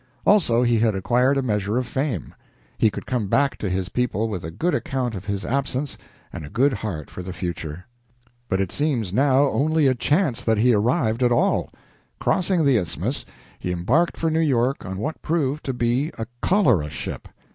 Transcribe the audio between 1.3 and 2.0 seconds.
a measure of